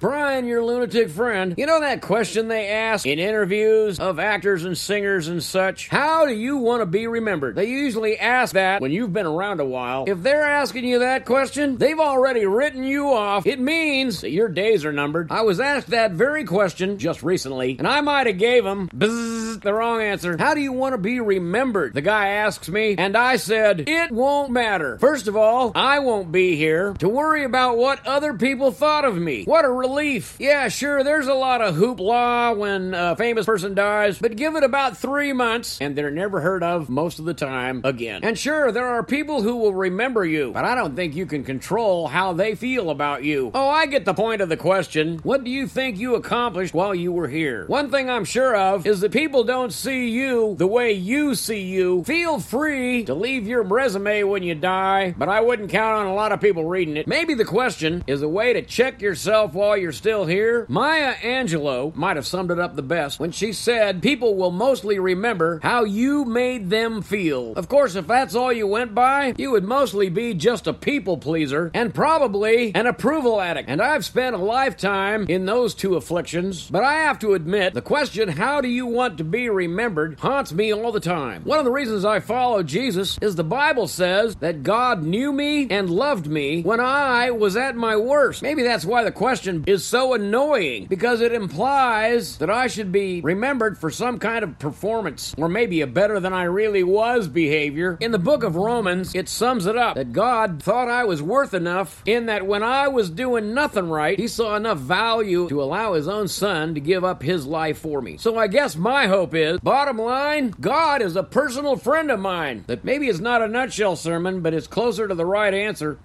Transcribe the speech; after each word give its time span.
Brian, 0.00 0.46
your 0.46 0.62
lunatic 0.62 1.10
friend, 1.10 1.56
you 1.58 1.66
know 1.66 1.80
that 1.80 2.00
question 2.02 2.46
they 2.46 2.68
ask 2.68 3.04
in 3.04 3.18
interviews 3.18 3.98
of 3.98 4.20
actors 4.20 4.64
and 4.64 4.78
singers 4.78 5.26
and 5.26 5.42
such? 5.42 5.88
How 5.88 6.24
do 6.24 6.32
you 6.32 6.58
want 6.58 6.82
to 6.82 6.86
be 6.86 7.08
remembered? 7.08 7.56
They 7.56 7.68
usually 7.68 8.16
ask 8.16 8.54
that 8.54 8.80
when 8.80 8.92
you've 8.92 9.12
been 9.12 9.26
around 9.26 9.58
a 9.58 9.64
while. 9.64 10.04
If 10.06 10.22
they're 10.22 10.44
asking 10.44 10.84
you 10.84 11.00
that 11.00 11.24
question, 11.24 11.78
they've 11.78 11.98
already 11.98 12.46
written 12.46 12.84
you 12.84 13.12
off. 13.12 13.44
It 13.44 13.58
means 13.58 14.20
that 14.20 14.30
your 14.30 14.48
days 14.48 14.84
are 14.84 14.92
numbered. 14.92 15.32
I 15.32 15.42
was 15.42 15.58
asked 15.58 15.88
that 15.88 16.12
very 16.12 16.44
question 16.44 16.98
just 16.98 17.24
recently, 17.24 17.76
and 17.76 17.88
I 17.88 18.00
might 18.00 18.28
have 18.28 18.38
gave 18.38 18.62
them 18.62 18.88
bzzz, 18.94 19.62
the 19.62 19.74
wrong 19.74 20.00
answer. 20.00 20.36
How 20.38 20.54
do 20.54 20.60
you 20.60 20.72
want 20.72 20.92
to 20.92 20.98
be 20.98 21.18
remembered? 21.18 21.94
The 21.94 22.02
guy 22.02 22.28
asks 22.28 22.68
me, 22.68 22.94
and 22.96 23.16
I 23.16 23.34
said, 23.34 23.88
it 23.88 24.12
won't 24.12 24.52
matter. 24.52 24.96
First 24.98 25.26
of 25.26 25.34
all, 25.34 25.72
I 25.74 25.98
won't 25.98 26.30
be 26.30 26.54
here 26.54 26.94
to 27.00 27.08
worry 27.08 27.42
about 27.42 27.76
what 27.76 28.06
other 28.06 28.34
people 28.34 28.70
thought 28.70 29.04
of 29.04 29.16
me. 29.16 29.42
What 29.42 29.64
a 29.64 29.87
relief. 29.88 30.36
Yeah, 30.38 30.68
sure, 30.68 31.02
there's 31.02 31.28
a 31.28 31.34
lot 31.34 31.62
of 31.62 31.74
hoopla 31.74 32.56
when 32.56 32.92
a 32.94 33.16
famous 33.16 33.46
person 33.46 33.74
dies, 33.74 34.18
but 34.18 34.36
give 34.36 34.54
it 34.54 34.62
about 34.62 34.98
three 34.98 35.32
months 35.32 35.80
and 35.80 35.96
they're 35.96 36.10
never 36.10 36.40
heard 36.40 36.62
of 36.62 36.88
most 36.90 37.18
of 37.18 37.24
the 37.24 37.34
time 37.34 37.80
again. 37.84 38.22
And 38.22 38.38
sure, 38.38 38.70
there 38.70 38.86
are 38.86 39.02
people 39.02 39.42
who 39.42 39.56
will 39.56 39.74
remember 39.74 40.24
you, 40.24 40.52
but 40.52 40.64
I 40.64 40.74
don't 40.74 40.94
think 40.94 41.14
you 41.14 41.24
can 41.24 41.42
control 41.42 42.06
how 42.06 42.34
they 42.34 42.54
feel 42.54 42.90
about 42.90 43.24
you. 43.24 43.50
Oh, 43.54 43.68
I 43.68 43.86
get 43.86 44.04
the 44.04 44.14
point 44.14 44.42
of 44.42 44.50
the 44.50 44.56
question. 44.56 45.18
What 45.22 45.42
do 45.42 45.50
you 45.50 45.66
think 45.66 45.98
you 45.98 46.16
accomplished 46.16 46.74
while 46.74 46.94
you 46.94 47.10
were 47.10 47.28
here? 47.28 47.64
One 47.66 47.90
thing 47.90 48.10
I'm 48.10 48.26
sure 48.26 48.54
of 48.54 48.86
is 48.86 49.00
that 49.00 49.12
people 49.12 49.44
don't 49.44 49.72
see 49.72 50.08
you 50.10 50.54
the 50.58 50.66
way 50.66 50.92
you 50.92 51.34
see 51.34 51.62
you. 51.62 52.04
Feel 52.04 52.40
free 52.40 53.04
to 53.04 53.14
leave 53.14 53.46
your 53.46 53.62
resume 53.62 54.24
when 54.24 54.42
you 54.42 54.54
die, 54.54 55.14
but 55.16 55.30
I 55.30 55.40
wouldn't 55.40 55.70
count 55.70 55.96
on 55.96 56.06
a 56.06 56.14
lot 56.14 56.32
of 56.32 56.40
people 56.40 56.64
reading 56.64 56.96
it. 56.98 57.06
Maybe 57.06 57.32
the 57.32 57.44
question 57.44 58.04
is 58.06 58.20
a 58.20 58.28
way 58.28 58.52
to 58.52 58.62
check 58.62 59.00
yourself 59.00 59.54
while 59.54 59.77
you're 59.80 59.92
still 59.92 60.26
here? 60.26 60.66
Maya 60.68 61.14
Angelou 61.16 61.94
might 61.94 62.16
have 62.16 62.26
summed 62.26 62.50
it 62.50 62.58
up 62.58 62.76
the 62.76 62.82
best 62.82 63.18
when 63.20 63.32
she 63.32 63.52
said 63.52 64.02
people 64.02 64.34
will 64.34 64.50
mostly 64.50 64.98
remember 64.98 65.60
how 65.62 65.84
you 65.84 66.24
made 66.24 66.70
them 66.70 67.02
feel. 67.02 67.52
Of 67.54 67.68
course, 67.68 67.94
if 67.94 68.06
that's 68.06 68.34
all 68.34 68.52
you 68.52 68.66
went 68.66 68.94
by, 68.94 69.34
you 69.36 69.50
would 69.50 69.64
mostly 69.64 70.08
be 70.08 70.34
just 70.34 70.66
a 70.66 70.72
people 70.72 71.18
pleaser 71.18 71.70
and 71.74 71.94
probably 71.94 72.74
an 72.74 72.86
approval 72.86 73.40
addict. 73.40 73.68
And 73.68 73.80
I've 73.80 74.04
spent 74.04 74.34
a 74.34 74.38
lifetime 74.38 75.26
in 75.28 75.46
those 75.46 75.74
two 75.74 75.96
afflictions, 75.96 76.68
but 76.70 76.84
I 76.84 76.94
have 76.94 77.18
to 77.20 77.34
admit, 77.34 77.74
the 77.74 77.82
question, 77.82 78.28
how 78.28 78.60
do 78.60 78.68
you 78.68 78.86
want 78.86 79.18
to 79.18 79.24
be 79.24 79.48
remembered, 79.48 80.18
haunts 80.18 80.52
me 80.52 80.72
all 80.72 80.92
the 80.92 81.00
time. 81.00 81.42
One 81.44 81.58
of 81.58 81.64
the 81.64 81.70
reasons 81.70 82.04
I 82.04 82.20
follow 82.20 82.62
Jesus 82.62 83.18
is 83.20 83.36
the 83.36 83.44
Bible 83.44 83.88
says 83.88 84.36
that 84.36 84.62
God 84.62 85.02
knew 85.02 85.32
me 85.32 85.68
and 85.70 85.90
loved 85.90 86.26
me 86.26 86.62
when 86.62 86.80
I 86.80 87.30
was 87.30 87.56
at 87.56 87.76
my 87.76 87.96
worst. 87.96 88.42
Maybe 88.42 88.62
that's 88.62 88.84
why 88.84 89.04
the 89.04 89.12
question 89.12 89.64
is 89.68 89.84
so 89.84 90.14
annoying 90.14 90.86
because 90.86 91.20
it 91.20 91.30
implies 91.30 92.38
that 92.38 92.48
I 92.48 92.68
should 92.68 92.90
be 92.90 93.20
remembered 93.20 93.76
for 93.76 93.90
some 93.90 94.18
kind 94.18 94.42
of 94.42 94.58
performance 94.58 95.34
or 95.36 95.46
maybe 95.50 95.82
a 95.82 95.86
better 95.86 96.18
than 96.20 96.32
I 96.32 96.44
really 96.44 96.82
was 96.82 97.28
behavior. 97.28 97.98
In 98.00 98.10
the 98.10 98.18
book 98.18 98.44
of 98.44 98.56
Romans, 98.56 99.14
it 99.14 99.28
sums 99.28 99.66
it 99.66 99.76
up 99.76 99.96
that 99.96 100.14
God 100.14 100.62
thought 100.62 100.88
I 100.88 101.04
was 101.04 101.20
worth 101.20 101.52
enough 101.52 102.02
in 102.06 102.26
that 102.26 102.46
when 102.46 102.62
I 102.62 102.88
was 102.88 103.10
doing 103.10 103.52
nothing 103.52 103.90
right, 103.90 104.18
He 104.18 104.26
saw 104.26 104.56
enough 104.56 104.78
value 104.78 105.50
to 105.50 105.62
allow 105.62 105.92
His 105.92 106.08
own 106.08 106.28
Son 106.28 106.74
to 106.74 106.80
give 106.80 107.04
up 107.04 107.22
His 107.22 107.46
life 107.46 107.78
for 107.78 108.00
me. 108.00 108.16
So 108.16 108.38
I 108.38 108.46
guess 108.46 108.74
my 108.74 109.06
hope 109.06 109.34
is 109.34 109.60
bottom 109.60 109.98
line, 109.98 110.54
God 110.58 111.02
is 111.02 111.14
a 111.14 111.22
personal 111.22 111.76
friend 111.76 112.10
of 112.10 112.20
mine. 112.20 112.64
That 112.68 112.84
maybe 112.84 113.08
is 113.08 113.20
not 113.20 113.42
a 113.42 113.48
nutshell 113.48 113.96
sermon, 113.96 114.40
but 114.40 114.54
it's 114.54 114.66
closer 114.66 115.06
to 115.06 115.14
the 115.14 115.26
right 115.26 115.52
answer. 115.52 115.98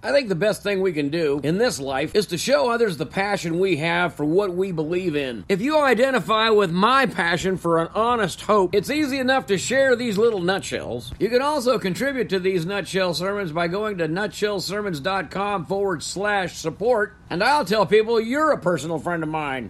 I 0.00 0.12
think 0.12 0.28
the 0.28 0.36
best 0.36 0.62
thing 0.62 0.80
we 0.80 0.92
can 0.92 1.08
do 1.08 1.40
in 1.42 1.58
this 1.58 1.80
life 1.80 2.14
is 2.14 2.26
to 2.26 2.38
show 2.38 2.70
others 2.70 2.96
the 2.96 3.06
passion 3.06 3.58
we 3.58 3.78
have 3.78 4.14
for 4.14 4.24
what 4.24 4.54
we 4.54 4.70
believe 4.70 5.16
in. 5.16 5.44
If 5.48 5.60
you 5.60 5.76
identify 5.76 6.50
with 6.50 6.70
my 6.70 7.06
passion 7.06 7.56
for 7.56 7.78
an 7.78 7.88
honest 7.96 8.42
hope, 8.42 8.76
it's 8.76 8.90
easy 8.90 9.18
enough 9.18 9.46
to 9.46 9.58
share 9.58 9.96
these 9.96 10.16
little 10.16 10.40
nutshells. 10.40 11.12
You 11.18 11.28
can 11.28 11.42
also 11.42 11.80
contribute 11.80 12.28
to 12.28 12.38
these 12.38 12.64
nutshell 12.64 13.12
sermons 13.12 13.50
by 13.50 13.66
going 13.66 13.98
to 13.98 14.06
nutshellsermons.com 14.06 15.66
forward 15.66 16.04
slash 16.04 16.56
support, 16.56 17.16
and 17.28 17.42
I'll 17.42 17.64
tell 17.64 17.84
people 17.84 18.20
you're 18.20 18.52
a 18.52 18.58
personal 18.58 19.00
friend 19.00 19.24
of 19.24 19.28
mine. 19.28 19.66